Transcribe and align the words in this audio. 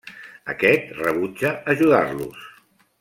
Aquest 0.53 0.89
rebutja 1.01 1.53
ajudar-los. 1.75 2.49